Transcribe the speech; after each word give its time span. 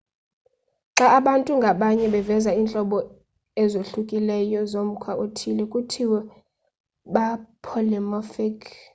xa 0.95 1.07
abantu 1.19 1.51
ngabanye 1.59 2.05
beveza 2.13 2.51
iintlobo 2.53 2.97
ezohlukileyo 3.63 4.61
zomkhwa 4.71 5.11
othile 5.23 5.63
kuthiwa 5.71 6.19
ba-polymorphic 7.13 8.57